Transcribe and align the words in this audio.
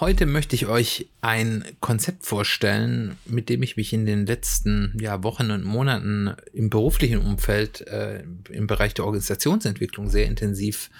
Heute 0.00 0.24
möchte 0.24 0.56
ich 0.56 0.66
euch 0.66 1.10
ein 1.20 1.62
Konzept 1.80 2.24
vorstellen, 2.24 3.18
mit 3.26 3.50
dem 3.50 3.62
ich 3.62 3.76
mich 3.76 3.92
in 3.92 4.06
den 4.06 4.24
letzten 4.24 4.96
ja, 4.98 5.22
Wochen 5.22 5.50
und 5.50 5.62
Monaten 5.62 6.34
im 6.54 6.70
beruflichen 6.70 7.18
Umfeld 7.18 7.86
äh, 7.86 8.24
im 8.48 8.66
Bereich 8.66 8.94
der 8.94 9.04
Organisationsentwicklung 9.04 10.08
sehr 10.08 10.24
intensiv 10.24 10.90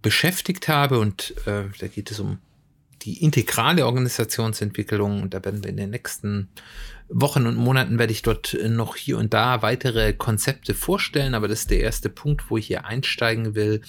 beschäftigt 0.00 0.68
habe. 0.68 1.00
Und 1.00 1.34
äh, 1.46 1.64
da 1.80 1.88
geht 1.88 2.12
es 2.12 2.20
um 2.20 2.38
die 3.02 3.20
integrale 3.20 3.84
Organisationsentwicklung. 3.84 5.20
Und 5.20 5.34
da 5.34 5.44
werden 5.44 5.64
wir 5.64 5.70
in 5.70 5.76
den 5.76 5.90
nächsten 5.90 6.50
Wochen 7.08 7.48
und 7.48 7.56
Monaten 7.56 7.98
werde 7.98 8.12
ich 8.12 8.22
dort 8.22 8.56
noch 8.68 8.94
hier 8.94 9.18
und 9.18 9.34
da 9.34 9.60
weitere 9.62 10.12
Konzepte 10.12 10.72
vorstellen. 10.72 11.34
Aber 11.34 11.48
das 11.48 11.62
ist 11.62 11.72
der 11.72 11.80
erste 11.80 12.10
Punkt, 12.10 12.48
wo 12.48 12.58
ich 12.58 12.68
hier 12.68 12.84
einsteigen 12.84 13.56
will 13.56 13.82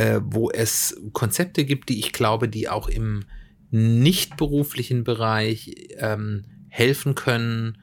äh, 0.00 0.22
wo 0.24 0.50
es 0.50 0.98
Konzepte 1.12 1.66
gibt, 1.66 1.90
die 1.90 1.98
ich 1.98 2.12
glaube, 2.12 2.48
die 2.48 2.70
auch 2.70 2.88
im 2.88 3.24
nicht 3.70 4.38
beruflichen 4.38 5.04
Bereich 5.04 5.74
ähm, 5.98 6.46
helfen 6.68 7.14
können, 7.14 7.76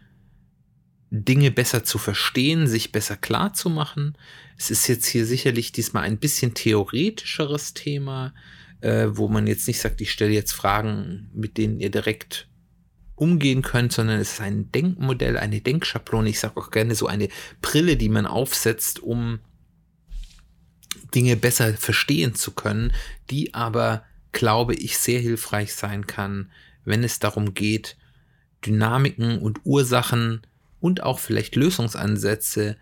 Dinge 1.12 1.52
besser 1.52 1.84
zu 1.84 2.00
verstehen, 2.00 2.66
sich 2.66 2.92
besser 2.92 3.18
klar 3.18 3.54
zu 3.54 3.70
machen. 3.70 4.18
Es 4.58 4.72
ist 4.72 4.88
jetzt 4.88 5.06
hier 5.06 5.28
sicherlich 5.28 5.72
diesmal 5.72 6.04
ein 6.04 6.18
bisschen 6.18 6.56
theoretischeres 6.56 7.76
Thema, 7.76 8.34
äh, 8.82 9.10
wo 9.12 9.28
man 9.28 9.46
jetzt 9.46 9.68
nicht 9.68 9.80
sagt, 9.80 10.02
ich 10.02 10.12
stelle 10.12 10.34
jetzt 10.34 10.54
Fragen, 10.54 11.30
mit 11.36 11.60
denen 11.60 11.80
ihr 11.80 11.92
direkt 11.92 12.50
umgehen 13.14 13.62
könnt, 13.62 13.94
sondern 13.94 14.20
es 14.20 14.34
ist 14.34 14.42
ein 14.42 14.72
Denkmodell, 14.72 15.38
eine 15.38 15.62
Denkschablone. 15.62 16.30
Ich 16.30 16.40
sage 16.40 16.58
auch 16.58 16.72
gerne 16.72 16.96
so 16.96 17.06
eine 17.06 17.30
Brille, 17.62 17.96
die 17.96 18.10
man 18.10 18.26
aufsetzt, 18.26 19.04
um 19.04 19.40
Dinge 21.14 21.36
besser 21.36 21.74
verstehen 21.74 22.36
zu 22.36 22.52
können, 22.52 22.94
die 23.30 23.54
aber, 23.54 24.04
glaube 24.32 24.76
ich, 24.76 24.98
sehr 24.98 25.20
hilfreich 25.20 25.74
sein 25.74 26.08
kann, 26.08 26.52
wenn 26.86 27.04
es 27.04 27.20
darum 27.20 27.54
geht, 27.54 27.98
Dynamiken 28.66 29.40
und 29.40 29.62
Ursachen 29.64 30.42
und 30.80 31.04
auch 31.04 31.20
vielleicht 31.20 31.56
Lösungsansätze 31.56 32.78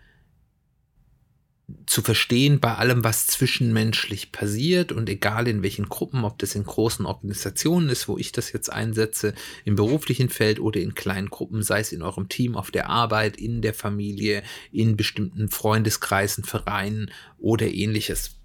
zu 1.87 2.03
verstehen 2.03 2.59
bei 2.59 2.75
allem, 2.75 3.03
was 3.03 3.25
zwischenmenschlich 3.25 4.31
passiert 4.31 4.91
und 4.91 5.09
egal 5.09 5.47
in 5.47 5.63
welchen 5.63 5.89
Gruppen, 5.89 6.23
ob 6.23 6.37
das 6.37 6.53
in 6.53 6.63
großen 6.63 7.05
Organisationen 7.07 7.89
ist, 7.89 8.07
wo 8.07 8.17
ich 8.17 8.31
das 8.31 8.51
jetzt 8.51 8.71
einsetze, 8.71 9.33
im 9.63 9.75
beruflichen 9.75 10.29
Feld 10.29 10.59
oder 10.59 10.79
in 10.79 10.93
kleinen 10.93 11.29
Gruppen, 11.29 11.63
sei 11.63 11.79
es 11.79 11.91
in 11.91 12.03
eurem 12.03 12.29
Team, 12.29 12.55
auf 12.55 12.69
der 12.69 12.89
Arbeit, 12.89 13.37
in 13.37 13.61
der 13.63 13.73
Familie, 13.73 14.43
in 14.71 14.95
bestimmten 14.95 15.49
Freundeskreisen, 15.49 16.43
Vereinen 16.43 17.11
oder 17.39 17.67
ähnliches. 17.67 18.35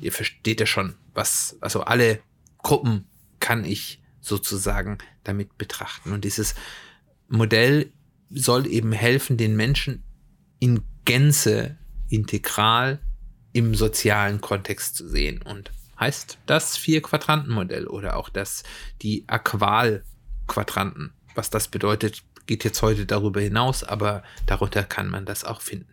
Ihr 0.00 0.12
versteht 0.12 0.60
ja 0.60 0.66
schon, 0.66 0.94
was, 1.14 1.56
also 1.60 1.80
alle 1.80 2.20
Gruppen 2.58 3.06
kann 3.40 3.64
ich 3.64 4.00
sozusagen 4.20 4.98
damit 5.24 5.58
betrachten. 5.58 6.12
Und 6.12 6.24
dieses 6.24 6.54
Modell 7.28 7.92
soll 8.30 8.68
eben 8.68 8.92
helfen, 8.92 9.36
den 9.36 9.56
Menschen 9.56 10.04
in 10.60 10.82
Gänze 11.04 11.78
integral 12.12 13.00
im 13.52 13.74
sozialen 13.74 14.40
Kontext 14.40 14.96
zu 14.96 15.08
sehen 15.08 15.42
und 15.42 15.70
heißt 15.98 16.38
das 16.46 16.76
Vier-Quadranten-Modell 16.76 17.86
oder 17.86 18.16
auch 18.16 18.28
das 18.28 18.62
die 19.02 19.24
Aqual-Quadranten. 19.28 21.12
Was 21.34 21.50
das 21.50 21.68
bedeutet, 21.68 22.22
geht 22.46 22.64
jetzt 22.64 22.82
heute 22.82 23.06
darüber 23.06 23.40
hinaus, 23.40 23.84
aber 23.84 24.22
darunter 24.46 24.82
kann 24.82 25.08
man 25.08 25.24
das 25.24 25.44
auch 25.44 25.60
finden. 25.60 25.88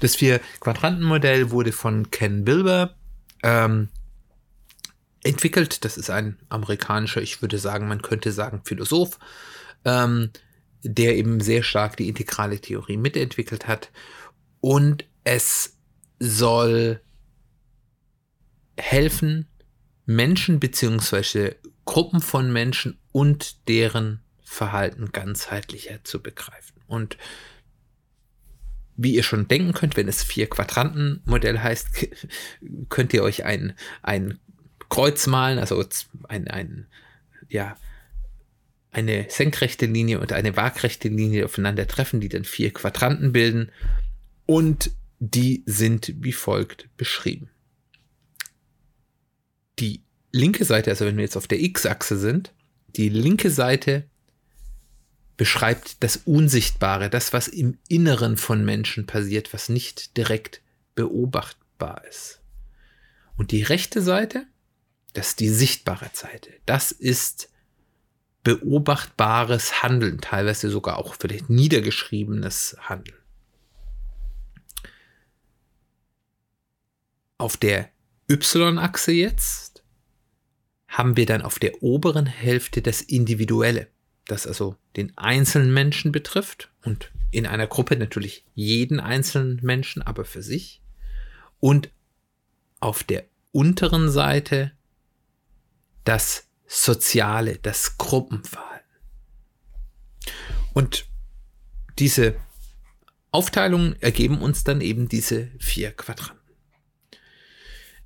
Das 0.00 0.16
Vier-Quadranten-Modell 0.16 1.50
wurde 1.50 1.72
von 1.72 2.10
Ken 2.10 2.44
Bilber 2.44 2.94
ähm, 3.42 3.88
entwickelt. 5.22 5.84
Das 5.84 5.98
ist 5.98 6.10
ein 6.10 6.38
amerikanischer, 6.48 7.20
ich 7.20 7.42
würde 7.42 7.58
sagen, 7.58 7.88
man 7.88 8.02
könnte 8.02 8.32
sagen, 8.32 8.62
Philosoph, 8.64 9.18
ähm, 9.84 10.30
der 10.82 11.16
eben 11.16 11.40
sehr 11.40 11.62
stark 11.62 11.96
die 11.96 12.08
integrale 12.08 12.60
Theorie 12.60 12.96
mitentwickelt 12.96 13.66
hat. 13.66 13.90
Und 14.60 15.04
es 15.28 15.76
soll 16.18 17.02
helfen, 18.78 19.46
Menschen 20.06 20.58
beziehungsweise 20.58 21.56
Gruppen 21.84 22.22
von 22.22 22.50
Menschen 22.50 22.98
und 23.12 23.68
deren 23.68 24.22
Verhalten 24.42 25.12
ganzheitlicher 25.12 26.02
zu 26.02 26.22
begreifen. 26.22 26.80
Und 26.86 27.18
wie 28.96 29.14
ihr 29.14 29.22
schon 29.22 29.48
denken 29.48 29.74
könnt, 29.74 29.98
wenn 29.98 30.08
es 30.08 30.24
vier 30.24 30.48
Quadranten-Modell 30.48 31.60
heißt, 31.60 31.88
könnt 32.88 33.12
ihr 33.12 33.22
euch 33.22 33.44
ein, 33.44 33.74
ein 34.02 34.38
Kreuz 34.88 35.26
malen, 35.26 35.58
also 35.58 35.84
ein, 36.28 36.48
ein, 36.48 36.86
ja, 37.50 37.76
eine 38.92 39.26
senkrechte 39.28 39.84
Linie 39.84 40.20
und 40.20 40.32
eine 40.32 40.56
waagrechte 40.56 41.08
Linie 41.08 41.44
aufeinander 41.44 41.86
treffen, 41.86 42.20
die 42.20 42.30
dann 42.30 42.44
vier 42.44 42.72
Quadranten 42.72 43.32
bilden. 43.32 43.70
Und 44.46 44.90
die 45.20 45.62
sind 45.66 46.14
wie 46.18 46.32
folgt 46.32 46.88
beschrieben. 46.96 47.50
Die 49.78 50.02
linke 50.32 50.64
Seite, 50.64 50.90
also 50.90 51.06
wenn 51.06 51.16
wir 51.16 51.24
jetzt 51.24 51.36
auf 51.36 51.46
der 51.46 51.60
X-Achse 51.60 52.18
sind, 52.18 52.52
die 52.96 53.08
linke 53.08 53.50
Seite 53.50 54.04
beschreibt 55.36 56.02
das 56.02 56.16
Unsichtbare, 56.16 57.10
das, 57.10 57.32
was 57.32 57.48
im 57.48 57.78
Inneren 57.88 58.36
von 58.36 58.64
Menschen 58.64 59.06
passiert, 59.06 59.52
was 59.52 59.68
nicht 59.68 60.16
direkt 60.16 60.60
beobachtbar 60.94 62.04
ist. 62.08 62.40
Und 63.36 63.52
die 63.52 63.62
rechte 63.62 64.02
Seite, 64.02 64.46
das 65.12 65.28
ist 65.28 65.40
die 65.40 65.48
sichtbare 65.48 66.10
Seite. 66.12 66.50
Das 66.66 66.90
ist 66.90 67.50
beobachtbares 68.42 69.82
Handeln, 69.82 70.20
teilweise 70.20 70.70
sogar 70.70 70.98
auch 70.98 71.14
vielleicht 71.14 71.48
niedergeschriebenes 71.48 72.76
Handeln. 72.80 73.17
Auf 77.38 77.56
der 77.56 77.88
Y-Achse 78.28 79.12
jetzt 79.12 79.84
haben 80.88 81.16
wir 81.16 81.26
dann 81.26 81.42
auf 81.42 81.58
der 81.58 81.82
oberen 81.82 82.26
Hälfte 82.26 82.82
das 82.82 83.00
Individuelle, 83.00 83.88
das 84.26 84.46
also 84.46 84.76
den 84.96 85.16
einzelnen 85.16 85.72
Menschen 85.72 86.10
betrifft 86.12 86.70
und 86.84 87.12
in 87.30 87.46
einer 87.46 87.66
Gruppe 87.66 87.96
natürlich 87.96 88.44
jeden 88.54 89.00
einzelnen 89.00 89.60
Menschen, 89.62 90.02
aber 90.02 90.24
für 90.24 90.42
sich. 90.42 90.82
Und 91.60 91.90
auf 92.80 93.04
der 93.04 93.24
unteren 93.52 94.10
Seite 94.10 94.72
das 96.04 96.48
Soziale, 96.66 97.58
das 97.58 97.98
Gruppenverhalten. 97.98 98.84
Und 100.72 101.06
diese 101.98 102.34
Aufteilungen 103.30 104.00
ergeben 104.00 104.40
uns 104.40 104.64
dann 104.64 104.80
eben 104.80 105.08
diese 105.08 105.50
vier 105.58 105.92
Quadranten. 105.92 106.37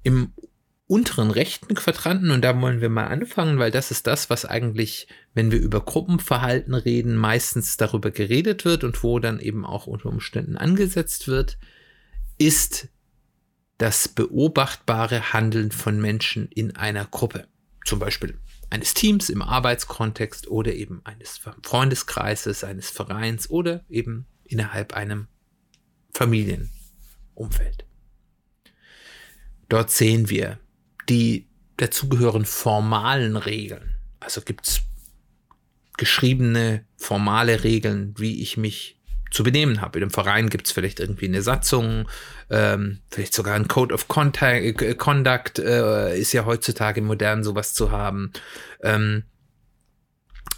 Im 0.02 0.32
unteren 0.86 1.30
rechten 1.30 1.74
Quadranten, 1.74 2.30
und 2.30 2.42
da 2.42 2.60
wollen 2.60 2.80
wir 2.80 2.90
mal 2.90 3.06
anfangen, 3.06 3.58
weil 3.58 3.70
das 3.70 3.90
ist 3.90 4.06
das, 4.06 4.28
was 4.28 4.44
eigentlich, 4.44 5.08
wenn 5.32 5.50
wir 5.50 5.58
über 5.58 5.80
Gruppenverhalten 5.80 6.74
reden, 6.74 7.16
meistens 7.16 7.76
darüber 7.76 8.10
geredet 8.10 8.64
wird 8.64 8.84
und 8.84 9.02
wo 9.02 9.18
dann 9.18 9.40
eben 9.40 9.64
auch 9.64 9.86
unter 9.86 10.10
Umständen 10.10 10.56
angesetzt 10.58 11.28
wird, 11.28 11.56
ist 12.36 12.88
das 13.78 14.08
beobachtbare 14.08 15.32
Handeln 15.32 15.72
von 15.72 16.00
Menschen 16.00 16.48
in 16.48 16.76
einer 16.76 17.06
Gruppe. 17.06 17.48
Zum 17.84 17.98
Beispiel 17.98 18.38
eines 18.70 18.94
Teams 18.94 19.28
im 19.28 19.42
Arbeitskontext 19.42 20.48
oder 20.48 20.72
eben 20.74 21.00
eines 21.04 21.40
Freundeskreises, 21.62 22.64
eines 22.64 22.90
Vereins 22.90 23.50
oder 23.50 23.84
eben 23.88 24.26
innerhalb 24.44 24.94
einem 24.94 25.28
Familienumfeld. 26.14 27.86
Dort 29.72 29.90
sehen 29.90 30.28
wir 30.28 30.58
die 31.08 31.46
dazugehörigen 31.78 32.44
formalen 32.44 33.38
Regeln. 33.38 33.94
Also 34.20 34.42
gibt 34.42 34.66
es 34.66 34.82
geschriebene 35.96 36.84
formale 36.98 37.64
Regeln, 37.64 38.14
wie 38.18 38.42
ich 38.42 38.58
mich 38.58 39.00
zu 39.30 39.42
benehmen 39.42 39.80
habe. 39.80 39.98
In 39.98 40.02
einem 40.02 40.10
Verein 40.10 40.50
gibt 40.50 40.66
es 40.66 40.74
vielleicht 40.74 41.00
irgendwie 41.00 41.24
eine 41.24 41.40
Satzung, 41.40 42.06
ähm, 42.50 42.98
vielleicht 43.10 43.32
sogar 43.32 43.54
ein 43.54 43.66
Code 43.66 43.94
of 43.94 44.08
Contact, 44.08 44.82
äh, 44.82 44.94
Conduct, 44.94 45.58
äh, 45.58 46.18
ist 46.18 46.34
ja 46.34 46.44
heutzutage 46.44 47.00
modern, 47.00 47.42
sowas 47.42 47.72
zu 47.72 47.90
haben. 47.90 48.30
Ähm, 48.82 49.22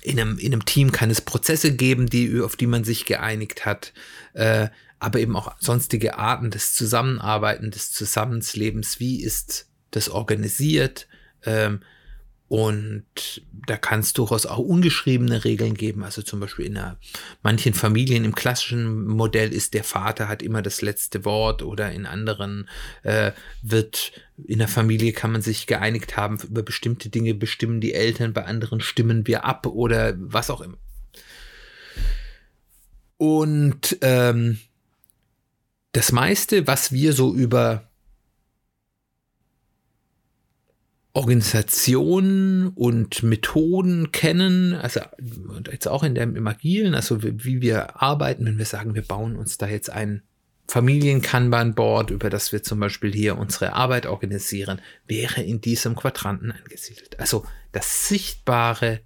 in 0.02 0.18
einem, 0.18 0.38
in 0.38 0.52
einem 0.52 0.64
Team 0.64 0.90
kann 0.90 1.10
es 1.10 1.20
Prozesse 1.20 1.76
geben, 1.76 2.06
die, 2.06 2.40
auf 2.40 2.56
die 2.56 2.66
man 2.66 2.82
sich 2.82 3.04
geeinigt 3.04 3.64
hat, 3.64 3.92
äh, 4.32 4.70
aber 4.98 5.20
eben 5.20 5.36
auch 5.36 5.54
sonstige 5.58 6.18
Arten 6.18 6.50
des 6.50 6.74
Zusammenarbeiten, 6.74 7.70
des 7.70 7.92
Zusammenlebens. 7.92 9.00
Wie 9.00 9.22
ist 9.22 9.68
das 9.90 10.08
organisiert? 10.08 11.08
Ähm, 11.44 11.80
und 12.48 13.42
da 13.66 13.76
kann 13.76 14.00
es 14.00 14.12
durchaus 14.12 14.44
auch 14.44 14.58
ungeschriebene 14.58 15.44
Regeln 15.44 15.74
geben. 15.74 16.04
Also 16.04 16.22
zum 16.22 16.40
Beispiel 16.40 16.66
in 16.66 16.76
einer, 16.76 16.98
manchen 17.42 17.72
Familien 17.72 18.24
im 18.24 18.34
klassischen 18.34 19.06
Modell 19.06 19.52
ist 19.52 19.74
der 19.74 19.82
Vater 19.82 20.28
hat 20.28 20.42
immer 20.42 20.60
das 20.60 20.82
letzte 20.82 21.24
Wort 21.24 21.62
oder 21.62 21.90
in 21.90 22.06
anderen 22.06 22.68
äh, 23.02 23.32
wird 23.62 24.12
in 24.46 24.58
der 24.58 24.68
Familie 24.68 25.12
kann 25.12 25.32
man 25.32 25.42
sich 25.42 25.66
geeinigt 25.66 26.16
haben 26.16 26.38
über 26.42 26.62
bestimmte 26.62 27.08
Dinge 27.08 27.34
bestimmen 27.34 27.80
die 27.80 27.94
Eltern, 27.94 28.32
bei 28.32 28.44
anderen 28.44 28.80
stimmen 28.80 29.26
wir 29.26 29.44
ab 29.44 29.66
oder 29.66 30.14
was 30.18 30.50
auch 30.50 30.60
immer. 30.60 30.76
Und 33.16 33.96
ähm, 34.00 34.58
das 35.94 36.10
meiste, 36.10 36.66
was 36.66 36.92
wir 36.92 37.12
so 37.12 37.32
über 37.32 37.88
Organisationen 41.12 42.68
und 42.74 43.22
Methoden 43.22 44.10
kennen, 44.10 44.74
also 44.74 45.00
jetzt 45.70 45.86
auch 45.86 46.02
in 46.02 46.16
dem 46.16 46.34
im 46.34 46.46
Agilen, 46.48 46.96
also 46.96 47.22
wie, 47.22 47.62
wir 47.62 48.02
arbeiten, 48.02 48.44
wenn 48.44 48.58
wir 48.58 48.64
sagen, 48.64 48.96
wir 48.96 49.02
bauen 49.02 49.36
uns 49.36 49.56
da 49.56 49.68
jetzt 49.68 49.90
ein 49.90 50.24
Familien-Kanban-Board, 50.66 52.10
über 52.10 52.28
das 52.28 52.50
wir 52.50 52.64
zum 52.64 52.80
Beispiel 52.80 53.12
hier 53.12 53.38
unsere 53.38 53.74
Arbeit 53.74 54.06
organisieren, 54.06 54.80
wäre 55.06 55.42
in 55.42 55.60
diesem 55.60 55.94
Quadranten 55.94 56.50
angesiedelt. 56.50 57.20
Also 57.20 57.46
das 57.70 58.08
sichtbare 58.08 59.00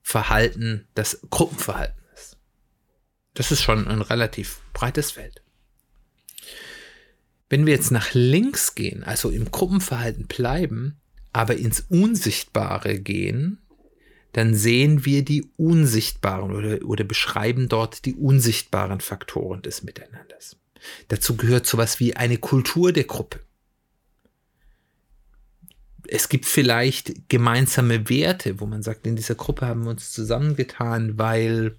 Verhalten, 0.00 0.88
das 0.94 1.20
Gruppenverhalten 1.28 2.02
ist. 2.14 2.38
Das 3.34 3.52
ist 3.52 3.60
schon 3.60 3.86
ein 3.86 4.00
relativ 4.00 4.62
breites 4.72 5.10
Feld. 5.10 5.42
Wenn 7.48 7.66
wir 7.66 7.74
jetzt 7.74 7.90
nach 7.90 8.12
links 8.12 8.74
gehen, 8.74 9.04
also 9.04 9.30
im 9.30 9.50
Gruppenverhalten 9.50 10.26
bleiben, 10.26 10.96
aber 11.32 11.56
ins 11.56 11.80
Unsichtbare 11.88 12.98
gehen, 12.98 13.58
dann 14.32 14.54
sehen 14.54 15.04
wir 15.04 15.24
die 15.24 15.46
unsichtbaren 15.56 16.54
oder, 16.54 16.84
oder 16.84 17.04
beschreiben 17.04 17.68
dort 17.68 18.04
die 18.04 18.14
unsichtbaren 18.14 19.00
Faktoren 19.00 19.62
des 19.62 19.82
Miteinanders. 19.82 20.56
Dazu 21.08 21.36
gehört 21.36 21.66
sowas 21.66 21.98
wie 22.00 22.16
eine 22.16 22.38
Kultur 22.38 22.92
der 22.92 23.04
Gruppe. 23.04 23.40
Es 26.06 26.28
gibt 26.28 26.46
vielleicht 26.46 27.28
gemeinsame 27.28 28.08
Werte, 28.08 28.60
wo 28.60 28.66
man 28.66 28.82
sagt, 28.82 29.06
in 29.06 29.16
dieser 29.16 29.34
Gruppe 29.34 29.66
haben 29.66 29.84
wir 29.84 29.90
uns 29.90 30.12
zusammengetan, 30.12 31.18
weil 31.18 31.76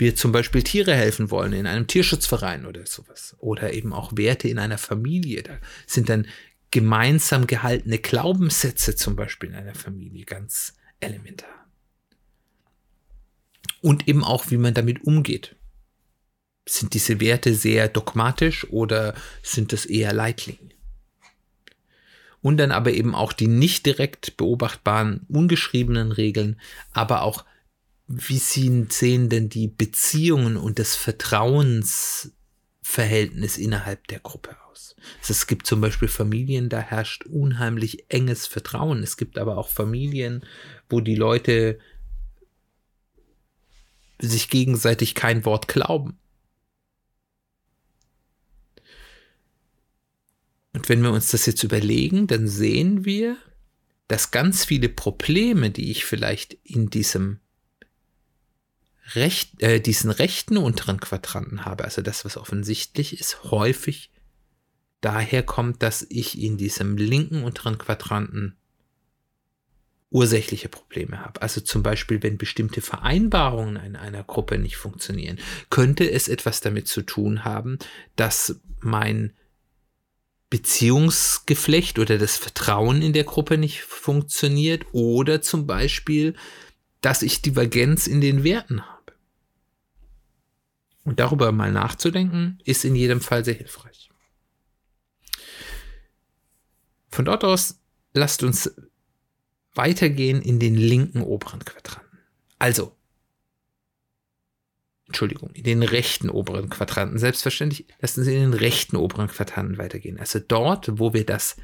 wir 0.00 0.16
zum 0.16 0.32
Beispiel 0.32 0.62
Tiere 0.62 0.94
helfen 0.94 1.30
wollen 1.30 1.52
in 1.52 1.66
einem 1.66 1.86
Tierschutzverein 1.86 2.66
oder 2.66 2.86
sowas. 2.86 3.36
Oder 3.38 3.72
eben 3.74 3.92
auch 3.92 4.16
Werte 4.16 4.48
in 4.48 4.58
einer 4.58 4.78
Familie. 4.78 5.42
Da 5.42 5.58
sind 5.86 6.08
dann 6.08 6.26
gemeinsam 6.70 7.46
gehaltene 7.46 7.98
Glaubenssätze 7.98 8.96
zum 8.96 9.16
Beispiel 9.16 9.50
in 9.50 9.56
einer 9.56 9.74
Familie 9.74 10.24
ganz 10.24 10.74
elementar. 11.00 11.66
Und 13.82 14.08
eben 14.08 14.24
auch, 14.24 14.50
wie 14.50 14.56
man 14.56 14.74
damit 14.74 15.04
umgeht. 15.04 15.56
Sind 16.68 16.94
diese 16.94 17.20
Werte 17.20 17.54
sehr 17.54 17.88
dogmatisch 17.88 18.68
oder 18.70 19.14
sind 19.42 19.72
das 19.72 19.86
eher 19.86 20.12
Leitlinien? 20.12 20.74
Und 22.42 22.56
dann 22.56 22.72
aber 22.72 22.92
eben 22.92 23.14
auch 23.14 23.32
die 23.32 23.48
nicht 23.48 23.84
direkt 23.86 24.36
beobachtbaren, 24.36 25.26
ungeschriebenen 25.28 26.12
Regeln, 26.12 26.60
aber 26.92 27.22
auch, 27.22 27.44
wie 28.12 28.38
sehen 28.38 28.88
denn 29.28 29.48
die 29.48 29.68
Beziehungen 29.68 30.56
und 30.56 30.80
das 30.80 30.96
Vertrauensverhältnis 30.96 33.56
innerhalb 33.56 34.08
der 34.08 34.18
Gruppe 34.18 34.56
aus? 34.68 34.96
Also 35.20 35.30
es 35.30 35.46
gibt 35.46 35.64
zum 35.64 35.80
Beispiel 35.80 36.08
Familien, 36.08 36.68
da 36.68 36.80
herrscht 36.80 37.24
unheimlich 37.26 38.06
enges 38.08 38.48
Vertrauen. 38.48 39.04
Es 39.04 39.16
gibt 39.16 39.38
aber 39.38 39.58
auch 39.58 39.68
Familien, 39.68 40.44
wo 40.88 41.00
die 41.00 41.14
Leute 41.14 41.78
sich 44.18 44.50
gegenseitig 44.50 45.14
kein 45.14 45.44
Wort 45.44 45.68
glauben. 45.68 46.18
Und 50.72 50.88
wenn 50.88 51.02
wir 51.02 51.12
uns 51.12 51.30
das 51.30 51.46
jetzt 51.46 51.62
überlegen, 51.62 52.26
dann 52.26 52.48
sehen 52.48 53.04
wir, 53.04 53.36
dass 54.08 54.32
ganz 54.32 54.64
viele 54.64 54.88
Probleme, 54.88 55.70
die 55.70 55.92
ich 55.92 56.04
vielleicht 56.04 56.54
in 56.64 56.90
diesem 56.90 57.38
Recht, 59.14 59.62
äh, 59.62 59.80
diesen 59.80 60.10
rechten 60.10 60.56
unteren 60.56 61.00
Quadranten 61.00 61.64
habe, 61.64 61.84
also 61.84 62.02
das, 62.02 62.24
was 62.24 62.36
offensichtlich 62.36 63.18
ist, 63.18 63.44
häufig 63.44 64.10
daher 65.00 65.42
kommt, 65.42 65.82
dass 65.82 66.06
ich 66.08 66.38
in 66.38 66.56
diesem 66.56 66.96
linken 66.96 67.42
unteren 67.42 67.78
Quadranten 67.78 68.56
ursächliche 70.10 70.68
Probleme 70.68 71.20
habe. 71.20 71.40
Also 71.40 71.60
zum 71.60 71.82
Beispiel, 71.82 72.22
wenn 72.22 72.36
bestimmte 72.36 72.80
Vereinbarungen 72.80 73.76
in 73.76 73.96
einer 73.96 74.24
Gruppe 74.24 74.58
nicht 74.58 74.76
funktionieren, 74.76 75.38
könnte 75.70 76.10
es 76.10 76.28
etwas 76.28 76.60
damit 76.60 76.88
zu 76.88 77.02
tun 77.02 77.44
haben, 77.44 77.78
dass 78.16 78.60
mein 78.80 79.32
Beziehungsgeflecht 80.50 82.00
oder 82.00 82.18
das 82.18 82.36
Vertrauen 82.36 83.02
in 83.02 83.12
der 83.12 83.22
Gruppe 83.22 83.56
nicht 83.56 83.82
funktioniert 83.82 84.84
oder 84.92 85.42
zum 85.42 85.66
Beispiel, 85.66 86.34
dass 87.00 87.22
ich 87.22 87.40
Divergenz 87.40 88.08
in 88.08 88.20
den 88.20 88.42
Werten 88.42 88.82
habe. 88.84 88.99
Und 91.04 91.18
darüber 91.18 91.50
mal 91.52 91.72
nachzudenken, 91.72 92.58
ist 92.64 92.84
in 92.84 92.94
jedem 92.94 93.20
Fall 93.20 93.44
sehr 93.44 93.54
hilfreich. 93.54 94.10
Von 97.08 97.24
dort 97.24 97.44
aus 97.44 97.80
lasst 98.12 98.42
uns 98.42 98.70
weitergehen 99.74 100.42
in 100.42 100.58
den 100.58 100.74
linken 100.74 101.22
oberen 101.22 101.64
Quadranten. 101.64 102.18
Also, 102.58 102.96
Entschuldigung, 105.06 105.50
in 105.50 105.64
den 105.64 105.82
rechten 105.82 106.30
oberen 106.30 106.70
Quadranten. 106.70 107.18
Selbstverständlich, 107.18 107.86
lasst 108.00 108.16
uns 108.16 108.28
in 108.28 108.34
den 108.34 108.54
rechten 108.54 108.96
oberen 108.96 109.26
Quadranten 109.26 109.76
weitergehen. 109.78 110.20
Also 110.20 110.38
dort, 110.38 111.00
wo 111.00 111.12
wir 111.12 111.26
das 111.26 111.56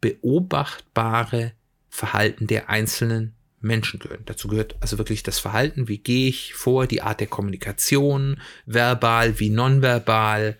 beobachtbare 0.00 1.52
Verhalten 1.88 2.46
der 2.46 2.68
einzelnen 2.68 3.35
Menschen 3.60 3.98
gehören. 4.00 4.22
Dazu 4.26 4.48
gehört 4.48 4.76
also 4.80 4.98
wirklich 4.98 5.22
das 5.22 5.38
Verhalten, 5.38 5.88
wie 5.88 5.98
gehe 5.98 6.28
ich 6.28 6.54
vor, 6.54 6.86
die 6.86 7.02
Art 7.02 7.20
der 7.20 7.26
Kommunikation, 7.26 8.40
verbal 8.66 9.38
wie 9.40 9.50
nonverbal, 9.50 10.56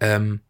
ähm, 0.00 0.40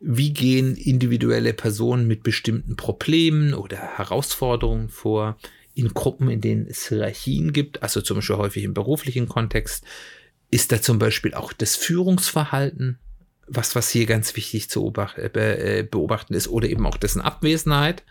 wie 0.00 0.32
gehen 0.32 0.76
individuelle 0.76 1.54
Personen 1.54 2.06
mit 2.06 2.22
bestimmten 2.22 2.76
Problemen 2.76 3.54
oder 3.54 3.76
Herausforderungen 3.76 4.88
vor 4.88 5.38
in 5.74 5.92
Gruppen, 5.92 6.30
in 6.30 6.40
denen 6.40 6.66
es 6.66 6.88
Hierarchien 6.88 7.52
gibt, 7.52 7.82
also 7.82 8.00
zum 8.00 8.16
Beispiel 8.16 8.36
häufig 8.36 8.64
im 8.64 8.74
beruflichen 8.74 9.28
Kontext, 9.28 9.84
ist 10.50 10.72
da 10.72 10.80
zum 10.80 10.98
Beispiel 10.98 11.34
auch 11.34 11.52
das 11.52 11.76
Führungsverhalten, 11.76 12.98
was, 13.46 13.74
was 13.74 13.90
hier 13.90 14.06
ganz 14.06 14.34
wichtig 14.36 14.70
zu 14.70 14.92
äh, 14.96 15.82
beobachten 15.88 16.34
ist, 16.34 16.48
oder 16.48 16.68
eben 16.68 16.86
auch 16.86 16.96
dessen 16.96 17.20
Abwesenheit. 17.20 18.04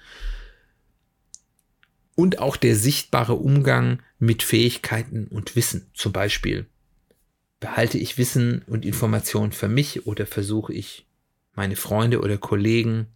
Und 2.15 2.39
auch 2.39 2.55
der 2.55 2.75
sichtbare 2.75 3.33
Umgang 3.33 4.01
mit 4.19 4.41
Fähigkeiten 4.41 5.27
und 5.27 5.55
Wissen. 5.55 5.89
Zum 5.93 6.13
Beispiel, 6.13 6.65
behalte 7.59 7.97
ich 7.97 8.17
Wissen 8.17 8.61
und 8.67 8.85
Informationen 8.85 9.51
für 9.51 9.67
mich 9.67 10.05
oder 10.05 10.25
versuche 10.25 10.73
ich 10.73 11.07
meine 11.55 11.75
Freunde 11.75 12.19
oder 12.19 12.37
Kollegen 12.37 13.07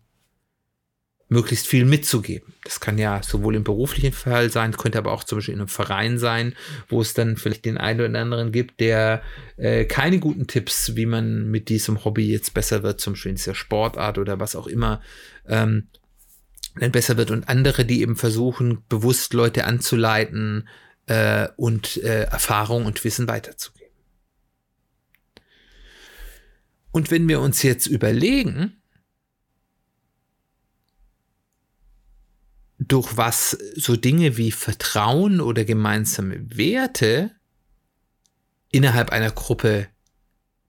möglichst 1.27 1.67
viel 1.67 1.85
mitzugeben. 1.85 2.53
Das 2.63 2.79
kann 2.79 2.97
ja 2.97 3.21
sowohl 3.21 3.55
im 3.55 3.63
beruflichen 3.63 4.13
Fall 4.13 4.49
sein, 4.49 4.75
könnte 4.75 4.97
aber 4.97 5.11
auch 5.11 5.23
zum 5.23 5.37
Beispiel 5.37 5.53
in 5.53 5.59
einem 5.59 5.69
Verein 5.69 6.17
sein, 6.17 6.55
wo 6.87 7.01
es 7.01 7.13
dann 7.13 7.37
vielleicht 7.37 7.65
den 7.65 7.77
einen 7.77 8.01
oder 8.01 8.19
anderen 8.19 8.51
gibt, 8.51 8.79
der 8.79 9.21
äh, 9.57 9.85
keine 9.85 10.19
guten 10.19 10.47
Tipps, 10.47 10.95
wie 10.95 11.05
man 11.05 11.51
mit 11.51 11.69
diesem 11.69 12.03
Hobby 12.03 12.31
jetzt 12.31 12.55
besser 12.55 12.81
wird, 12.81 12.99
zum 12.99 13.13
Beispiel 13.13 13.29
in 13.31 13.35
dieser 13.35 13.53
Sportart 13.53 14.17
oder 14.17 14.39
was 14.39 14.55
auch 14.55 14.65
immer, 14.65 15.01
ähm, 15.47 15.87
dann 16.75 16.91
besser 16.91 17.17
wird 17.17 17.31
und 17.31 17.49
andere, 17.49 17.85
die 17.85 18.01
eben 18.01 18.15
versuchen, 18.15 18.83
bewusst 18.89 19.33
Leute 19.33 19.65
anzuleiten 19.65 20.67
äh, 21.07 21.47
und 21.57 21.97
äh, 21.97 22.23
Erfahrung 22.23 22.85
und 22.85 23.03
Wissen 23.03 23.27
weiterzugeben. 23.27 23.79
Und 26.91 27.11
wenn 27.11 27.27
wir 27.27 27.39
uns 27.39 27.63
jetzt 27.63 27.87
überlegen, 27.87 28.81
durch 32.79 33.17
was 33.17 33.57
so 33.75 33.95
Dinge 33.95 34.37
wie 34.37 34.51
Vertrauen 34.51 35.41
oder 35.41 35.65
gemeinsame 35.65 36.57
Werte 36.57 37.31
innerhalb 38.71 39.11
einer 39.11 39.31
Gruppe 39.31 39.87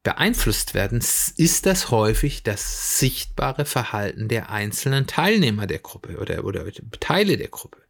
beeinflusst 0.02 0.72
werden, 0.74 0.98
ist 0.98 1.66
das 1.66 1.90
häufig 1.90 2.42
das 2.42 2.98
sichtbare 2.98 3.64
Verhalten 3.66 4.28
der 4.28 4.50
einzelnen 4.50 5.06
Teilnehmer 5.06 5.66
der 5.66 5.80
Gruppe 5.80 6.16
oder, 6.18 6.44
oder 6.44 6.64
Teile 7.00 7.36
der 7.36 7.48
Gruppe. 7.48 7.82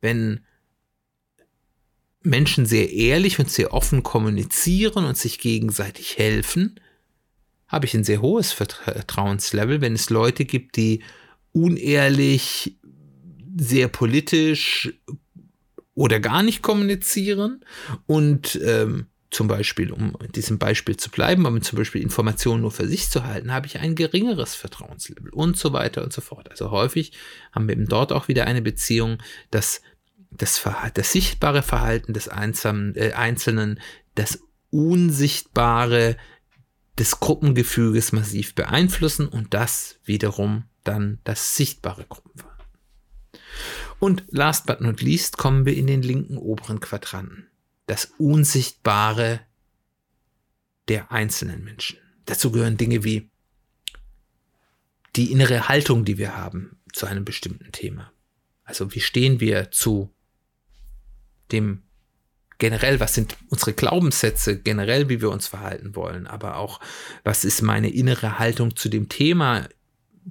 Wenn 0.00 0.44
Menschen 2.22 2.66
sehr 2.66 2.92
ehrlich 2.92 3.38
und 3.38 3.50
sehr 3.50 3.72
offen 3.72 4.02
kommunizieren 4.02 5.04
und 5.04 5.16
sich 5.16 5.38
gegenseitig 5.38 6.18
helfen, 6.18 6.78
habe 7.66 7.86
ich 7.86 7.94
ein 7.94 8.04
sehr 8.04 8.20
hohes 8.20 8.52
Vertrauenslevel. 8.52 9.80
Wenn 9.80 9.94
es 9.94 10.10
Leute 10.10 10.44
gibt, 10.44 10.76
die 10.76 11.02
unehrlich, 11.52 12.76
sehr 13.56 13.88
politisch 13.88 14.92
oder 15.94 16.20
gar 16.20 16.42
nicht 16.42 16.62
kommunizieren 16.62 17.64
und 18.06 18.60
ähm, 18.62 19.06
zum 19.30 19.46
Beispiel, 19.46 19.92
um 19.92 20.16
in 20.24 20.32
diesem 20.32 20.58
Beispiel 20.58 20.96
zu 20.96 21.10
bleiben, 21.10 21.46
um 21.46 21.62
zum 21.62 21.78
Beispiel 21.78 22.02
Informationen 22.02 22.62
nur 22.62 22.72
für 22.72 22.88
sich 22.88 23.10
zu 23.10 23.24
halten, 23.24 23.52
habe 23.52 23.66
ich 23.66 23.78
ein 23.78 23.94
geringeres 23.94 24.54
Vertrauenslevel 24.54 25.30
und 25.30 25.56
so 25.56 25.72
weiter 25.72 26.02
und 26.02 26.12
so 26.12 26.20
fort. 26.20 26.50
Also 26.50 26.70
häufig 26.70 27.12
haben 27.52 27.68
wir 27.68 27.74
eben 27.74 27.86
dort 27.86 28.12
auch 28.12 28.26
wieder 28.28 28.46
eine 28.46 28.62
Beziehung, 28.62 29.18
dass 29.50 29.82
das, 30.30 30.62
das 30.94 31.12
sichtbare 31.12 31.62
Verhalten 31.62 32.12
des 32.12 32.28
Einzelnen, 32.28 32.96
äh, 32.96 33.12
Einzelnen 33.12 33.80
das 34.14 34.40
Unsichtbare 34.70 36.16
des 36.98 37.20
Gruppengefüges 37.20 38.12
massiv 38.12 38.54
beeinflussen 38.54 39.28
und 39.28 39.54
das 39.54 39.98
wiederum 40.04 40.64
dann 40.84 41.18
das 41.24 41.56
sichtbare 41.56 42.04
Gruppenverhalten. 42.08 42.60
Und 43.98 44.24
last 44.28 44.66
but 44.66 44.80
not 44.80 45.02
least 45.02 45.36
kommen 45.36 45.66
wir 45.66 45.76
in 45.76 45.86
den 45.86 46.02
linken 46.02 46.38
oberen 46.38 46.80
Quadranten. 46.80 47.49
Das 47.90 48.12
Unsichtbare 48.18 49.40
der 50.86 51.10
einzelnen 51.10 51.64
Menschen. 51.64 51.98
Dazu 52.24 52.52
gehören 52.52 52.76
Dinge 52.76 53.02
wie 53.02 53.28
die 55.16 55.32
innere 55.32 55.66
Haltung, 55.66 56.04
die 56.04 56.16
wir 56.16 56.36
haben 56.36 56.78
zu 56.92 57.06
einem 57.06 57.24
bestimmten 57.24 57.72
Thema. 57.72 58.12
Also 58.62 58.94
wie 58.94 59.00
stehen 59.00 59.40
wir 59.40 59.72
zu 59.72 60.14
dem 61.50 61.82
generell, 62.58 63.00
was 63.00 63.14
sind 63.14 63.36
unsere 63.48 63.72
Glaubenssätze, 63.72 64.60
generell, 64.60 65.08
wie 65.08 65.20
wir 65.20 65.30
uns 65.30 65.48
verhalten 65.48 65.96
wollen, 65.96 66.28
aber 66.28 66.58
auch, 66.58 66.78
was 67.24 67.44
ist 67.44 67.60
meine 67.60 67.90
innere 67.90 68.38
Haltung 68.38 68.76
zu 68.76 68.88
dem 68.88 69.08
Thema, 69.08 69.68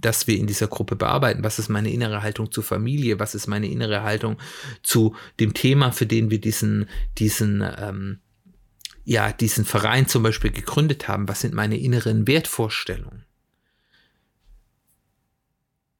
das 0.01 0.27
wir 0.27 0.37
in 0.37 0.47
dieser 0.47 0.67
Gruppe 0.67 0.95
bearbeiten, 0.95 1.43
was 1.43 1.59
ist 1.59 1.69
meine 1.69 1.91
innere 1.91 2.21
Haltung 2.21 2.51
zur 2.51 2.63
Familie, 2.63 3.19
was 3.19 3.35
ist 3.35 3.47
meine 3.47 3.67
innere 3.67 4.03
Haltung 4.03 4.37
zu 4.83 5.15
dem 5.39 5.53
Thema, 5.53 5.91
für 5.91 6.05
den 6.05 6.29
wir 6.31 6.39
diesen, 6.39 6.89
diesen, 7.17 7.63
ähm, 7.77 8.19
ja, 9.03 9.31
diesen 9.31 9.65
Verein 9.65 10.07
zum 10.07 10.23
Beispiel 10.23 10.51
gegründet 10.51 11.07
haben, 11.07 11.27
was 11.27 11.41
sind 11.41 11.53
meine 11.53 11.77
inneren 11.77 12.27
Wertvorstellungen. 12.27 13.25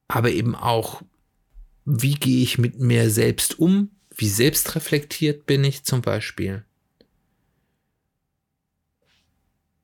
Aber 0.08 0.30
eben 0.30 0.54
auch, 0.54 1.02
wie 1.84 2.14
gehe 2.14 2.42
ich 2.42 2.58
mit 2.58 2.78
mir 2.78 3.10
selbst 3.10 3.58
um, 3.58 3.90
wie 4.14 4.28
selbstreflektiert 4.28 5.46
bin 5.46 5.64
ich 5.64 5.84
zum 5.84 6.02
Beispiel? 6.02 6.64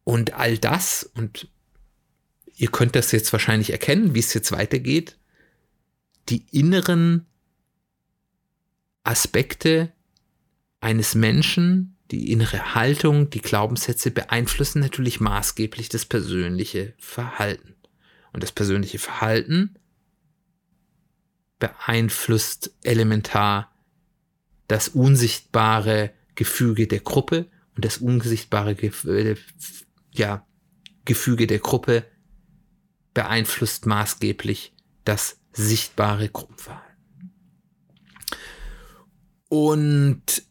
Und 0.05 0.35
all 0.35 0.59
das, 0.59 1.11
und 1.15 1.49
ihr 2.57 2.69
könnt 2.69 2.97
das 2.97 3.13
jetzt 3.13 3.33
wahrscheinlich 3.33 3.71
erkennen, 3.71 4.15
wie 4.15 4.19
es 4.19 4.35
jetzt 4.35 4.51
weitergeht, 4.51 5.17
die 6.29 6.45
inneren 6.51 7.27
Aspekte 9.05 9.93
eines 10.81 11.15
Menschen, 11.15 11.97
die 12.11 12.33
innere 12.33 12.75
Haltung, 12.75 13.31
die 13.31 13.41
Glaubenssätze 13.41 14.11
beeinflussen 14.11 14.81
natürlich 14.81 15.21
maßgeblich 15.21 15.89
das 15.89 16.05
persönliche 16.05 16.95
Verhalten. 16.99 17.75
Und 18.33 18.43
das 18.43 18.53
persönliche 18.53 18.99
Verhalten 18.99 19.79
beeinflusst 21.59 22.75
elementar 22.83 23.73
das 24.69 24.89
unsichtbare 24.89 26.13
Gefüge 26.35 26.87
der 26.87 27.01
Gruppe 27.01 27.47
und 27.77 27.85
das 27.85 27.99
unsichtbare 27.99 28.75
Gefüge, 28.75 29.39
ja, 30.13 30.47
Gefüge 31.05 31.47
der 31.47 31.61
Gruppe 31.61 32.05
beeinflusst 33.17 33.87
maßgeblich 33.87 34.75
das 35.05 35.39
sichtbare 35.55 36.29
Gruppenverhalten. 36.29 37.33
Und 39.49 40.43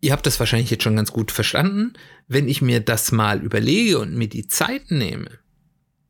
ihr 0.00 0.10
habt 0.10 0.26
das 0.26 0.40
wahrscheinlich 0.40 0.70
jetzt 0.70 0.82
schon 0.82 0.96
ganz 0.96 1.12
gut 1.12 1.30
verstanden. 1.30 1.92
Wenn 2.26 2.48
ich 2.48 2.62
mir 2.62 2.80
das 2.80 3.12
mal 3.12 3.40
überlege 3.40 4.00
und 4.00 4.16
mir 4.16 4.28
die 4.28 4.48
Zeit 4.48 4.90
nehme, 4.90 5.30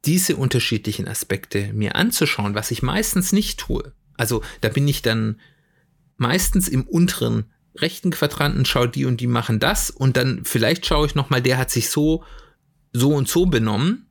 diese 0.07 0.37
unterschiedlichen 0.37 1.07
Aspekte 1.07 1.75
mir 1.75 1.97
anzuschauen, 1.97 2.55
was 2.55 2.71
ich 2.71 2.83
meistens 2.83 3.33
nicht 3.33 3.61
tue, 3.61 3.93
also 4.17 4.43
da 4.63 4.71
bin 4.71 4.89
ich 4.89 5.03
dann 5.03 5.39
meistens 6.17 6.67
im 6.67 6.85
unteren 6.85 7.53
rechten 7.77 8.11
Quadranten, 8.11 8.65
schaue 8.65 8.89
die 8.89 9.05
und 9.05 9.21
die 9.21 9.27
machen 9.27 9.61
das 9.61 9.91
und 9.91 10.17
dann 10.17 10.47
vielleicht 10.47 10.87
schaue 10.87 11.05
ich 11.05 11.15
nochmal, 11.15 11.43
der 11.43 11.59
hat 11.59 11.71
sich 11.71 11.91
so, 11.91 12.25
so 12.93 13.15
und 13.15 13.29
so 13.29 13.47
benommen, 13.47 14.07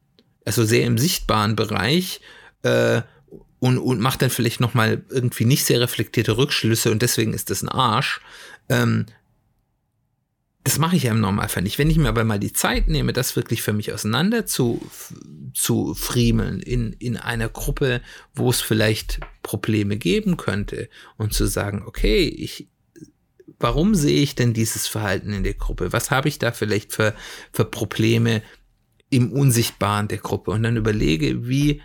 also 0.45 0.63
sehr 0.63 0.85
im 0.85 0.97
sichtbaren 0.97 1.55
Bereich 1.55 2.21
äh, 2.63 3.01
und, 3.59 3.77
und 3.77 3.99
macht 3.99 4.21
dann 4.21 4.29
vielleicht 4.29 4.59
nochmal 4.59 5.03
irgendwie 5.09 5.45
nicht 5.45 5.65
sehr 5.65 5.81
reflektierte 5.81 6.37
Rückschlüsse 6.37 6.91
und 6.91 7.01
deswegen 7.01 7.33
ist 7.33 7.49
das 7.49 7.63
ein 7.63 7.69
Arsch. 7.69 8.21
Ähm, 8.69 9.05
das 10.67 10.79
mache 10.79 10.97
ich 10.97 11.03
ja 11.03 11.11
im 11.11 11.21
Normalfall 11.21 11.63
nicht. 11.63 11.79
Wenn 11.79 11.89
ich 11.89 11.95
mir 11.95 12.09
aber 12.09 12.25
mal 12.25 12.39
die 12.39 12.51
Zeit 12.51 12.89
nehme, 12.89 13.13
das 13.13 13.37
wirklich 13.37 13.61
für 13.61 13.71
mich 13.71 13.93
auseinander 13.93 14.45
zu, 14.45 14.81
zu 15.53 15.93
friemeln 15.93 16.59
in, 16.59 16.91
in 16.91 17.15
einer 17.15 17.47
Gruppe, 17.47 18.01
wo 18.35 18.49
es 18.49 18.59
vielleicht 18.59 19.21
Probleme 19.43 19.95
geben 19.95 20.35
könnte 20.35 20.89
und 21.15 21.33
zu 21.33 21.45
sagen, 21.45 21.83
okay, 21.85 22.27
ich, 22.27 22.67
warum 23.59 23.95
sehe 23.95 24.21
ich 24.21 24.35
denn 24.35 24.53
dieses 24.53 24.87
Verhalten 24.87 25.31
in 25.31 25.45
der 25.45 25.53
Gruppe? 25.53 25.93
Was 25.93 26.11
habe 26.11 26.27
ich 26.27 26.37
da 26.37 26.51
vielleicht 26.51 26.91
für, 26.91 27.15
für 27.53 27.63
Probleme 27.63 28.41
im 29.09 29.31
Unsichtbaren 29.31 30.07
der 30.07 30.19
Gruppe? 30.19 30.51
Und 30.51 30.63
dann 30.63 30.77
überlege, 30.77 31.47
wie, 31.47 31.81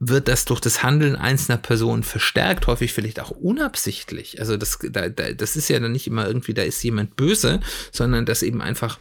wird 0.00 0.28
das 0.28 0.44
durch 0.44 0.60
das 0.60 0.82
Handeln 0.82 1.16
einzelner 1.16 1.58
Personen 1.58 2.04
verstärkt, 2.04 2.66
häufig 2.66 2.92
vielleicht 2.92 3.18
auch 3.20 3.30
unabsichtlich. 3.30 4.38
Also 4.40 4.56
das, 4.56 4.78
da, 4.90 5.08
da, 5.08 5.32
das 5.32 5.56
ist 5.56 5.68
ja 5.68 5.80
dann 5.80 5.92
nicht 5.92 6.06
immer 6.06 6.26
irgendwie, 6.26 6.54
da 6.54 6.62
ist 6.62 6.82
jemand 6.82 7.16
böse, 7.16 7.60
sondern 7.90 8.24
das 8.24 8.42
eben 8.42 8.62
einfach 8.62 9.00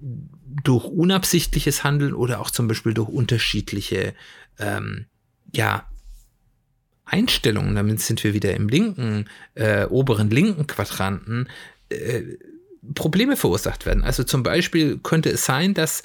durch 0.00 0.84
unabsichtliches 0.84 1.84
Handeln 1.84 2.14
oder 2.14 2.40
auch 2.40 2.50
zum 2.50 2.66
Beispiel 2.66 2.94
durch 2.94 3.08
unterschiedliche 3.08 4.14
ähm, 4.58 5.06
ja, 5.54 5.86
Einstellungen, 7.04 7.76
damit 7.76 8.00
sind 8.00 8.24
wir 8.24 8.34
wieder 8.34 8.54
im 8.54 8.68
linken, 8.68 9.26
äh, 9.54 9.84
oberen 9.84 10.30
linken 10.30 10.66
Quadranten, 10.66 11.48
äh, 11.90 12.22
Probleme 12.94 13.36
verursacht 13.36 13.86
werden. 13.86 14.02
Also 14.02 14.24
zum 14.24 14.42
Beispiel 14.42 14.98
könnte 14.98 15.30
es 15.30 15.44
sein, 15.44 15.74
dass 15.74 16.02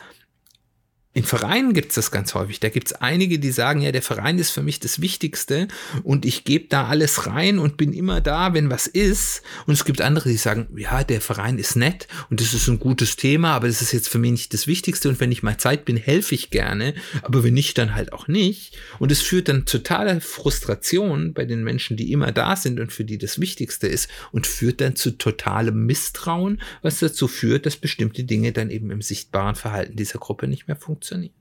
in 1.18 1.24
Vereinen 1.24 1.74
gibt 1.74 1.90
es 1.90 1.96
das 1.96 2.12
ganz 2.12 2.36
häufig. 2.36 2.60
Da 2.60 2.70
gibt 2.70 2.90
es 2.90 2.94
einige, 2.94 3.40
die 3.40 3.50
sagen, 3.50 3.82
ja, 3.82 3.92
der 3.92 4.04
Verein 4.04 4.38
ist 4.38 4.52
für 4.52 4.62
mich 4.62 4.80
das 4.80 5.02
Wichtigste 5.02 5.68
und 6.04 6.28
ich 6.28 6.44
gebe 6.44 6.68
da 6.70 6.86
alles 6.86 7.26
rein 7.26 7.58
und 7.58 7.76
bin 7.76 7.92
immer 7.92 8.22
da, 8.22 8.54
wenn 8.54 8.70
was 8.70 8.86
ist. 8.86 9.42
Und 9.66 9.74
es 9.74 9.84
gibt 9.84 10.00
andere, 10.00 10.30
die 10.30 10.38
sagen, 10.38 10.68
ja, 10.78 11.04
der 11.04 11.20
Verein 11.20 11.58
ist 11.58 11.76
nett 11.76 12.08
und 12.30 12.40
das 12.40 12.54
ist 12.54 12.68
ein 12.68 12.78
gutes 12.78 13.16
Thema, 13.16 13.54
aber 13.54 13.66
das 13.66 13.82
ist 13.82 13.94
jetzt 13.94 14.10
für 14.10 14.20
mich 14.20 14.30
nicht 14.30 14.54
das 14.54 14.68
Wichtigste 14.68 15.10
und 15.10 15.20
wenn 15.20 15.32
ich 15.32 15.42
mal 15.42 15.58
Zeit 15.58 15.86
bin, 15.86 15.98
helfe 15.98 16.36
ich 16.36 16.52
gerne, 16.52 16.94
aber 17.24 17.44
wenn 17.44 17.56
nicht, 17.56 17.80
dann 17.80 17.96
halt 17.96 18.14
auch 18.14 18.28
nicht. 18.28 18.78
Und 19.00 19.12
es 19.12 19.24
führt 19.24 19.50
dann 19.50 19.66
totaler 19.66 20.22
Frustration 20.22 21.34
bei 21.34 21.46
den 21.46 21.64
Menschen, 21.64 21.98
die 21.98 22.12
immer 22.12 22.32
da 22.32 22.56
sind 22.56 22.80
und 22.80 22.94
für 22.94 23.06
die 23.06 23.18
das 23.18 23.40
Wichtigste 23.40 23.88
ist 23.88 24.08
und 24.32 24.46
führt 24.46 24.82
dann 24.82 24.96
zu 24.96 25.18
totalem 25.18 25.88
Misstrauen, 25.88 26.62
was 26.84 27.00
dazu 27.00 27.28
führt, 27.28 27.66
dass 27.66 27.76
bestimmte 27.76 28.24
Dinge 28.24 28.52
dann 28.52 28.70
eben 28.70 28.92
im 28.92 29.02
sichtbaren 29.02 29.56
Verhalten 29.56 29.96
dieser 29.96 30.20
Gruppe 30.20 30.48
nicht 30.48 30.68
mehr 30.68 30.78
funktionieren 30.78 31.07
funktionieren. 31.08 31.34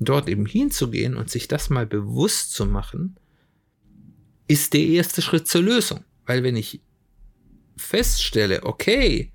Dort 0.00 0.28
eben 0.28 0.46
hinzugehen 0.46 1.16
und 1.16 1.30
sich 1.30 1.48
das 1.48 1.70
mal 1.70 1.86
bewusst 1.86 2.52
zu 2.52 2.66
machen, 2.66 3.16
ist 4.48 4.74
der 4.74 4.82
erste 4.82 5.22
Schritt 5.22 5.48
zur 5.48 5.62
Lösung. 5.62 6.04
Weil 6.26 6.42
wenn 6.42 6.56
ich 6.56 6.80
feststelle, 7.76 8.64
okay, 8.64 9.31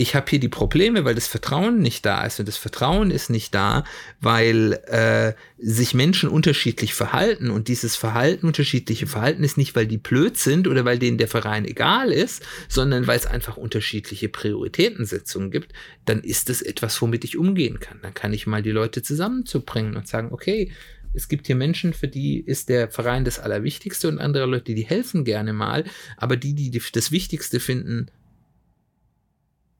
ich 0.00 0.14
habe 0.14 0.30
hier 0.30 0.40
die 0.40 0.48
Probleme, 0.48 1.04
weil 1.04 1.14
das 1.14 1.26
Vertrauen 1.26 1.80
nicht 1.80 2.06
da 2.06 2.24
ist. 2.24 2.40
Und 2.40 2.48
das 2.48 2.56
Vertrauen 2.56 3.10
ist 3.10 3.28
nicht 3.28 3.54
da, 3.54 3.84
weil 4.18 4.80
äh, 4.86 5.34
sich 5.58 5.92
Menschen 5.92 6.30
unterschiedlich 6.30 6.94
verhalten. 6.94 7.50
Und 7.50 7.68
dieses 7.68 7.96
Verhalten, 7.96 8.46
unterschiedliche 8.46 9.06
Verhalten 9.06 9.44
ist 9.44 9.58
nicht, 9.58 9.76
weil 9.76 9.86
die 9.86 9.98
blöd 9.98 10.38
sind 10.38 10.68
oder 10.68 10.86
weil 10.86 10.98
denen 10.98 11.18
der 11.18 11.28
Verein 11.28 11.66
egal 11.66 12.12
ist, 12.12 12.42
sondern 12.66 13.06
weil 13.06 13.18
es 13.18 13.26
einfach 13.26 13.58
unterschiedliche 13.58 14.30
Prioritätensetzungen 14.30 15.50
gibt. 15.50 15.74
Dann 16.06 16.20
ist 16.20 16.48
es 16.48 16.62
etwas, 16.62 17.02
womit 17.02 17.24
ich 17.24 17.36
umgehen 17.36 17.78
kann. 17.78 17.98
Dann 18.00 18.14
kann 18.14 18.32
ich 18.32 18.46
mal 18.46 18.62
die 18.62 18.70
Leute 18.70 19.02
zusammenzubringen 19.02 19.96
und 19.96 20.08
sagen, 20.08 20.32
okay, 20.32 20.72
es 21.12 21.28
gibt 21.28 21.46
hier 21.46 21.56
Menschen, 21.56 21.92
für 21.92 22.08
die 22.08 22.40
ist 22.40 22.70
der 22.70 22.88
Verein 22.88 23.26
das 23.26 23.38
Allerwichtigste 23.38 24.08
und 24.08 24.18
andere 24.18 24.46
Leute, 24.46 24.74
die 24.74 24.86
helfen 24.86 25.24
gerne 25.24 25.52
mal, 25.52 25.84
aber 26.16 26.38
die, 26.38 26.54
die 26.54 26.70
das 26.92 27.12
Wichtigste 27.12 27.60
finden, 27.60 28.06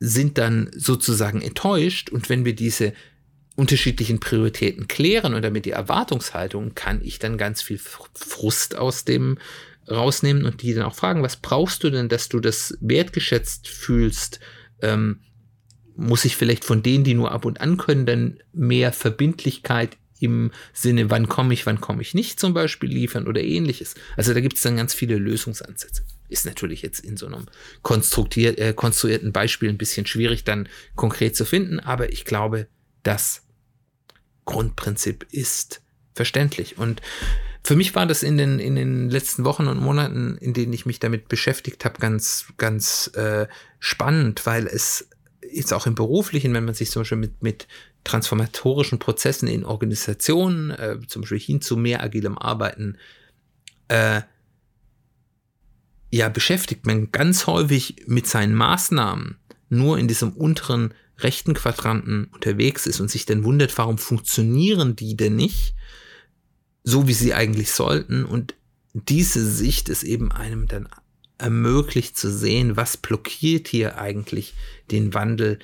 sind 0.00 0.38
dann 0.38 0.71
sozusagen 0.75 1.42
enttäuscht 1.42 2.11
und 2.11 2.28
wenn 2.28 2.45
wir 2.45 2.54
diese 2.54 2.95
unterschiedlichen 3.54 4.19
Prioritäten 4.19 4.88
klären 4.88 5.35
und 5.35 5.42
damit 5.42 5.66
die 5.66 5.73
Erwartungshaltung, 5.73 6.75
kann 6.75 7.02
ich 7.04 7.19
dann 7.19 7.37
ganz 7.37 7.61
viel 7.61 7.78
Frust 7.78 8.76
aus 8.76 9.04
dem 9.04 9.38
rausnehmen 9.88 10.47
und 10.47 10.62
die 10.62 10.73
dann 10.73 10.85
auch 10.85 10.95
fragen, 10.95 11.23
was 11.23 11.37
brauchst 11.37 11.85
du 11.85 11.90
denn, 11.90 12.09
dass 12.09 12.28
du 12.28 12.40
das 12.40 12.76
wertgeschätzt 12.80 13.69
fühlst? 13.69 14.40
Ähm, 14.80 15.21
muss 15.97 16.25
ich 16.25 16.37
vielleicht 16.37 16.64
von 16.64 16.83
denen, 16.83 17.04
die 17.04 17.12
nur 17.12 17.33
ab 17.33 17.45
und 17.45 17.61
an 17.61 17.76
können, 17.76 18.07
dann 18.07 18.38
mehr 18.54 18.92
Verbindlichkeit 18.92 19.99
im 20.21 20.50
Sinne, 20.73 21.11
wann 21.11 21.28
komme 21.28 21.52
ich, 21.52 21.66
wann 21.66 21.80
komme 21.80 22.00
ich 22.00 22.14
nicht 22.14 22.40
zum 22.40 22.54
Beispiel 22.54 22.90
liefern 22.90 23.26
oder 23.26 23.42
ähnliches. 23.42 23.95
Also 24.16 24.33
da 24.33 24.40
gibt 24.40 24.57
es 24.57 24.62
dann 24.62 24.76
ganz 24.76 24.95
viele 24.95 25.16
Lösungsansätze. 25.16 26.04
Ist 26.31 26.47
natürlich 26.47 26.83
jetzt 26.83 27.01
in 27.01 27.17
so 27.17 27.27
einem 27.27 27.47
äh, 27.47 28.73
konstruierten 28.73 29.33
Beispiel 29.33 29.69
ein 29.69 29.79
bisschen 29.79 30.07
schwierig 30.07 30.45
dann 30.45 30.69
konkret 30.95 31.37
zu 31.37 31.45
finden, 31.45 31.81
aber 31.81 32.13
ich 32.13 32.25
glaube, 32.25 32.69
das 33.03 33.43
Grundprinzip 34.45 35.27
ist 35.31 35.83
verständlich. 36.15 36.79
Und 36.79 37.03
für 37.63 37.77
mich 37.77 37.95
war 37.95 38.07
das 38.07 38.23
in 38.23 38.37
den, 38.37 38.59
in 38.59 38.75
den 38.75 39.11
letzten 39.11 39.45
Wochen 39.45 39.67
und 39.67 39.79
Monaten, 39.79 40.39
in 40.39 40.55
denen 40.55 40.73
ich 40.73 40.87
mich 40.87 40.99
damit 40.99 41.29
beschäftigt 41.29 41.85
habe, 41.85 41.99
ganz, 41.99 42.47
ganz 42.57 43.09
äh, 43.15 43.47
spannend, 43.79 44.47
weil 44.47 44.67
es 44.67 45.09
jetzt 45.53 45.73
auch 45.73 45.87
im 45.87 45.95
Beruflichen, 45.95 46.55
wenn 46.55 46.65
man 46.65 46.75
sich 46.75 46.91
zum 46.91 47.01
Beispiel 47.03 47.19
mit, 47.19 47.43
mit 47.43 47.69
transformatorischen 48.05 48.99
Prozessen 48.99 49.49
in 49.49 49.65
Organisationen, 49.65 50.71
äh, 50.71 50.99
zum 51.07 51.23
Beispiel 51.23 51.39
hin 51.39 51.61
zu 51.61 51.77
mehr 51.77 52.03
agilem 52.03 52.39
Arbeiten, 52.39 52.97
äh, 53.89 54.23
ja, 56.11 56.29
beschäftigt 56.29 56.87
man 56.87 57.12
ganz 57.12 57.47
häufig 57.47 58.05
mit 58.07 58.26
seinen 58.26 58.55
Maßnahmen 58.55 59.37
nur 59.69 59.99
in 59.99 60.09
diesem 60.09 60.33
unteren 60.33 60.93
rechten 61.19 61.55
Quadranten 61.55 62.25
unterwegs 62.33 62.87
ist 62.87 63.00
und 63.00 63.11
sich 63.11 63.26
dann 63.26 63.45
wundert, 63.45 63.76
warum 63.79 63.99
funktionieren 63.99 64.97
die 64.97 65.17
denn 65.17 65.37
nicht 65.37 65.75
so, 66.83 67.07
wie 67.07 67.14
sie 67.14 67.35
eigentlich 67.35 67.71
sollten. 67.71 68.25
Und 68.25 68.55
diese 68.93 69.49
Sicht 69.49 69.88
ist 69.88 70.02
eben 70.02 70.33
einem 70.33 70.67
dann 70.67 70.88
ermöglicht 71.38 72.17
zu 72.17 72.31
sehen, 72.31 72.76
was 72.76 72.97
blockiert 72.97 73.69
hier 73.69 73.99
eigentlich 73.99 74.55
den 74.90 75.14
Wandel, 75.14 75.59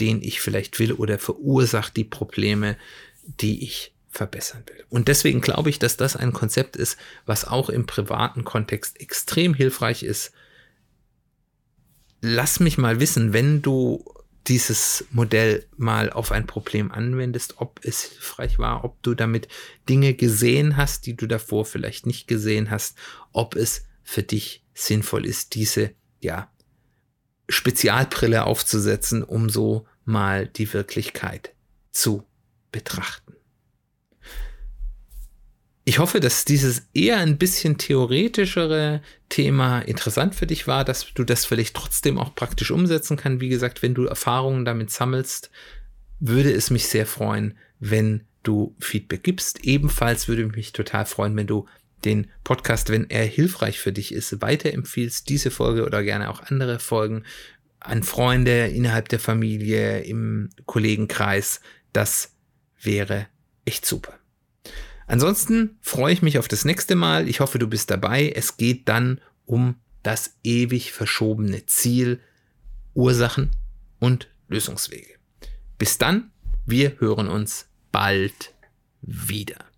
den 0.00 0.22
ich 0.22 0.40
vielleicht 0.40 0.78
will 0.78 0.92
oder 0.92 1.18
verursacht 1.18 1.96
die 1.96 2.04
Probleme, 2.04 2.76
die 3.22 3.62
ich 3.62 3.91
verbessern 4.12 4.62
will. 4.66 4.84
Und 4.90 5.08
deswegen 5.08 5.40
glaube 5.40 5.70
ich, 5.70 5.78
dass 5.78 5.96
das 5.96 6.16
ein 6.16 6.32
Konzept 6.32 6.76
ist, 6.76 6.98
was 7.24 7.46
auch 7.46 7.70
im 7.70 7.86
privaten 7.86 8.44
Kontext 8.44 9.00
extrem 9.00 9.54
hilfreich 9.54 10.02
ist. 10.02 10.32
Lass 12.20 12.60
mich 12.60 12.78
mal 12.78 13.00
wissen, 13.00 13.32
wenn 13.32 13.62
du 13.62 14.04
dieses 14.46 15.06
Modell 15.10 15.66
mal 15.76 16.10
auf 16.10 16.30
ein 16.30 16.46
Problem 16.46 16.92
anwendest, 16.92 17.54
ob 17.58 17.80
es 17.84 18.02
hilfreich 18.02 18.58
war, 18.58 18.84
ob 18.84 19.02
du 19.02 19.14
damit 19.14 19.48
Dinge 19.88 20.14
gesehen 20.14 20.76
hast, 20.76 21.06
die 21.06 21.16
du 21.16 21.26
davor 21.26 21.64
vielleicht 21.64 22.06
nicht 22.06 22.28
gesehen 22.28 22.70
hast, 22.70 22.98
ob 23.32 23.56
es 23.56 23.86
für 24.02 24.22
dich 24.22 24.64
sinnvoll 24.74 25.24
ist, 25.24 25.54
diese, 25.54 25.92
ja, 26.20 26.50
Spezialbrille 27.48 28.44
aufzusetzen, 28.44 29.22
um 29.22 29.48
so 29.48 29.86
mal 30.04 30.46
die 30.48 30.72
Wirklichkeit 30.72 31.54
zu 31.90 32.24
betrachten. 32.72 33.34
Ich 35.84 35.98
hoffe, 35.98 36.20
dass 36.20 36.44
dieses 36.44 36.86
eher 36.94 37.18
ein 37.18 37.38
bisschen 37.38 37.76
theoretischere 37.76 39.02
Thema 39.28 39.80
interessant 39.80 40.34
für 40.34 40.46
dich 40.46 40.68
war, 40.68 40.84
dass 40.84 41.12
du 41.12 41.24
das 41.24 41.44
vielleicht 41.44 41.74
trotzdem 41.74 42.18
auch 42.18 42.36
praktisch 42.36 42.70
umsetzen 42.70 43.16
kannst. 43.16 43.40
Wie 43.40 43.48
gesagt, 43.48 43.82
wenn 43.82 43.94
du 43.94 44.04
Erfahrungen 44.04 44.64
damit 44.64 44.90
sammelst, 44.90 45.50
würde 46.20 46.52
es 46.52 46.70
mich 46.70 46.86
sehr 46.86 47.06
freuen, 47.06 47.58
wenn 47.80 48.22
du 48.44 48.76
Feedback 48.78 49.24
gibst. 49.24 49.64
Ebenfalls 49.64 50.28
würde 50.28 50.46
mich 50.46 50.72
total 50.72 51.04
freuen, 51.04 51.36
wenn 51.36 51.48
du 51.48 51.66
den 52.04 52.28
Podcast, 52.44 52.90
wenn 52.90 53.10
er 53.10 53.24
hilfreich 53.24 53.80
für 53.80 53.92
dich 53.92 54.12
ist, 54.12 54.40
weiterempfiehlst, 54.40 55.28
diese 55.28 55.50
Folge 55.50 55.84
oder 55.84 56.04
gerne 56.04 56.30
auch 56.30 56.42
andere 56.42 56.78
Folgen 56.78 57.24
an 57.80 58.04
Freunde 58.04 58.68
innerhalb 58.68 59.08
der 59.08 59.18
Familie, 59.18 60.00
im 60.02 60.50
Kollegenkreis. 60.66 61.60
Das 61.92 62.36
wäre 62.80 63.26
echt 63.64 63.84
super. 63.84 64.21
Ansonsten 65.06 65.78
freue 65.80 66.12
ich 66.12 66.22
mich 66.22 66.38
auf 66.38 66.48
das 66.48 66.64
nächste 66.64 66.94
Mal. 66.94 67.28
Ich 67.28 67.40
hoffe, 67.40 67.58
du 67.58 67.66
bist 67.66 67.90
dabei. 67.90 68.32
Es 68.34 68.56
geht 68.56 68.88
dann 68.88 69.20
um 69.46 69.76
das 70.02 70.34
ewig 70.42 70.92
verschobene 70.92 71.66
Ziel, 71.66 72.20
Ursachen 72.94 73.50
und 73.98 74.28
Lösungswege. 74.48 75.14
Bis 75.78 75.98
dann, 75.98 76.30
wir 76.66 77.00
hören 77.00 77.28
uns 77.28 77.66
bald 77.90 78.54
wieder. 79.00 79.71